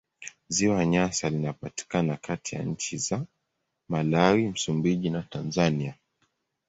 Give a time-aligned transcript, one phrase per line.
[0.47, 3.25] Ziwa Nyasa linapatikana kati ya nchi za
[3.89, 5.95] Malawi, Msumbiji na Tanzania.